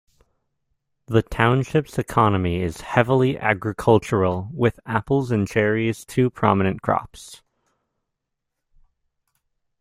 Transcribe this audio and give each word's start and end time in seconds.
The 1.05 1.21
township's 1.21 1.99
economy 1.99 2.59
is 2.63 2.81
heavily 2.81 3.37
agricultural, 3.37 4.49
with 4.51 4.79
apples 4.83 5.29
and 5.29 5.47
cherries 5.47 6.05
two 6.05 6.31
prominent 6.31 6.81
crops. 6.81 7.43